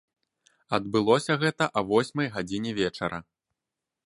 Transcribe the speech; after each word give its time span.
Адбылося 0.77 1.37
гэта 1.45 1.69
а 1.77 1.87
восьмай 1.93 2.27
гадзіне 2.39 2.71
вечара. 2.83 3.19